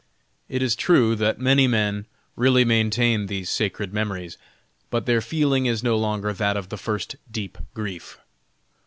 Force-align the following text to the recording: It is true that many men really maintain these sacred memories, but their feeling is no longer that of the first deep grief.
It 0.49 0.63
is 0.63 0.75
true 0.75 1.15
that 1.17 1.37
many 1.39 1.67
men 1.67 2.07
really 2.35 2.65
maintain 2.65 3.27
these 3.27 3.51
sacred 3.51 3.93
memories, 3.93 4.35
but 4.89 5.05
their 5.05 5.21
feeling 5.21 5.67
is 5.67 5.83
no 5.83 5.95
longer 5.95 6.33
that 6.33 6.57
of 6.57 6.69
the 6.69 6.77
first 6.77 7.17
deep 7.31 7.55
grief. 7.75 8.17